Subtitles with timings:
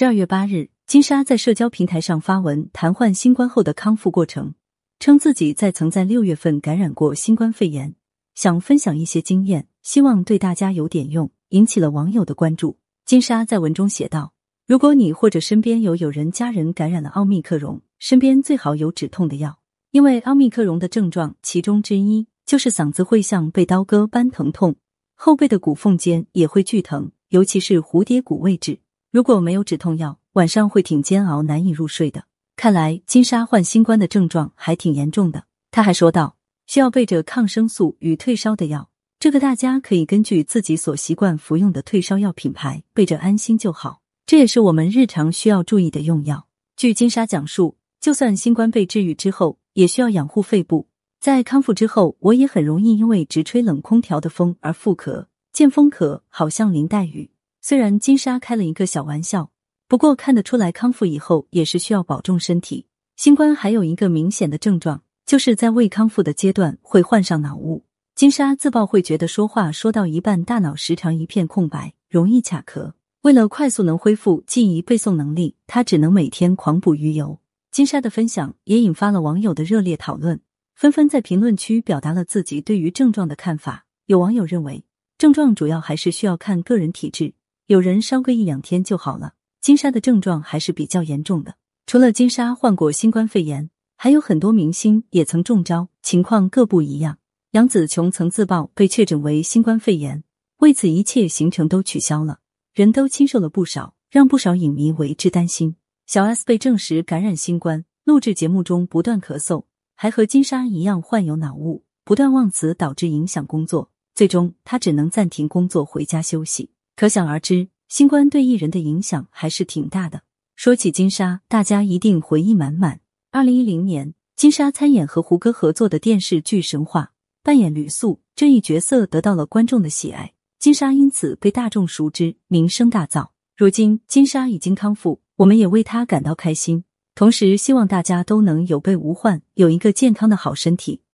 [0.00, 4.54] 十二月八日，金莎在社交平台上发文谈患新冠后的康复过程，
[4.98, 7.94] 称自己在曾在六月份感染过新冠肺炎，
[8.34, 12.78] 想分享一些经验，希望对大家有点用，引起了网友的关注。
[13.04, 14.32] 金莎在文中写道
[14.66, 19.58] ：“如果你或者身边有友人、家人感染了奥密克戎，身边最好有止痛的药，
[19.90, 24.76] 因为奥密克戎的症状其中之一就是嗓子会像被刀割般疼痛，
[25.14, 28.78] 后背的骨缝间也会剧疼，尤其是蝴蝶骨位置。”
[29.12, 32.26] 如果没有止痛药，晚上会挺煎熬，难以入睡的。
[32.54, 35.46] 看来金莎患新冠的症状还挺严重的。
[35.72, 36.36] 他还说道，
[36.68, 44.00] 需要备着抗生素与退烧的药，这个大家可以根据自己所习惯服用的退烧药品牌备着，安心就好。
[44.26, 46.46] 这也是我们日常需要注意的用药。
[46.76, 50.86] 据金莎讲述，就算新冠被治愈之后，也需要养护肺部。
[51.18, 57.28] 在康复之后，我也很容易因为直吹冷空调的风而复咳，见风咳，好像林黛玉。
[57.62, 59.50] 虽然金莎开了一个小玩笑，
[59.86, 62.86] 不过看得出来康复以后也是需要保重身体。
[63.16, 67.84] 新冠还有一个明显的症状，就是在未康复的阶段会患上脑雾。
[68.14, 72.94] 金莎自曝会觉得说话说到一半，大脑时常一片空白，容易卡壳。
[73.22, 77.38] 为了快速能恢复记忆背诵能力，她只能每天狂补鱼油。
[77.70, 80.40] 金莎的分享也引发了网友的热烈讨论，
[80.74, 83.84] 纷纷在评论区表达了自己对于症状的看法。
[84.06, 84.82] 有网友认为，
[85.18, 87.34] 症状主要还是需要看个人体质。
[87.70, 91.54] 有人烧个一两天就好了，金莎的症状还是比较严重的。
[91.86, 97.18] 除了金莎患过新冠肺炎，还有很多明星也曾中招，情况各不一样。
[97.52, 100.24] 杨紫琼曾自曝被确诊为新冠肺炎，
[100.56, 102.40] 为此一切行程都取消了，
[102.74, 105.76] 人都清瘦了不少，让不少影迷为之担心。
[106.08, 116.70] 小 S 被证实感染新冠，录制节目中不断咳嗽，还和金莎一样患有脑雾，不断忘词，导致影响工作，最终他只能暂停工作回家休息。
[117.00, 120.20] 可想而知，新冠对艺人的影响还是挺大的。
[120.54, 123.00] 说起金莎，大家一定回忆满满。
[123.30, 127.04] 二零一零年，金莎参演和胡歌合作的电视剧《神话》，
[127.42, 133.28] 扮演吕素这一角色得到了观众的喜爱，金莎因此被大众熟知，名声大噪。
[133.56, 136.84] 如今，金莎已经康复，我们也为她感到开心，
[137.14, 141.00] 同时希望大家都能有备无患，有一个健康的好身体。